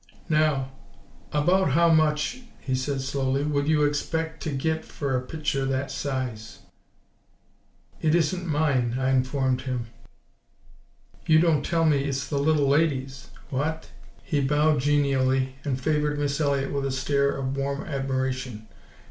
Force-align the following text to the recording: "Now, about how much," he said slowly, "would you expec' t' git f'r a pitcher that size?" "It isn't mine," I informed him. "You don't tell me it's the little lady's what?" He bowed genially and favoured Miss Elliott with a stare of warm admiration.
"Now, 0.29 0.71
about 1.31 1.73
how 1.73 1.89
much," 1.93 2.41
he 2.59 2.73
said 2.73 3.01
slowly, 3.03 3.43
"would 3.43 3.67
you 3.67 3.83
expec' 3.85 4.39
t' 4.39 4.49
git 4.51 4.81
f'r 4.81 5.15
a 5.15 5.21
pitcher 5.21 5.63
that 5.63 5.91
size?" 5.91 6.57
"It 8.01 8.15
isn't 8.15 8.47
mine," 8.47 8.95
I 8.97 9.11
informed 9.11 9.61
him. 9.61 9.85
"You 11.27 11.37
don't 11.39 11.63
tell 11.63 11.85
me 11.85 12.03
it's 12.05 12.27
the 12.27 12.39
little 12.39 12.67
lady's 12.69 13.27
what?" 13.51 13.89
He 14.23 14.41
bowed 14.41 14.81
genially 14.81 15.57
and 15.63 15.79
favoured 15.79 16.17
Miss 16.17 16.41
Elliott 16.41 16.73
with 16.73 16.87
a 16.87 16.91
stare 16.91 17.29
of 17.37 17.55
warm 17.55 17.83
admiration. 17.83 18.67